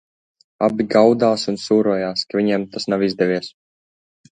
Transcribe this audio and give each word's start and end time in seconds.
Abi 0.67 0.85
gaudās 0.93 1.43
un 1.53 1.59
sūrojās, 1.65 2.25
ka 2.33 2.41
viņiem 2.41 2.67
tas 2.75 2.91
nav 2.95 3.07
izdevies. 3.11 3.55